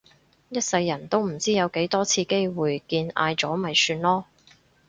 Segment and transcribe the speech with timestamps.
[0.49, 4.23] 一世人都唔知有幾多次機會見嗌咗咪算囉